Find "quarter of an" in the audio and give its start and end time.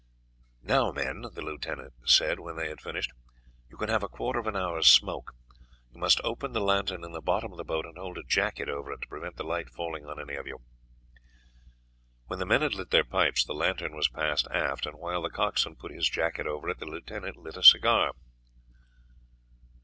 4.07-4.55